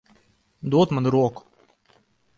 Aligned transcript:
Dod 0.75 0.91
man 0.95 1.07
roku. 1.17 1.45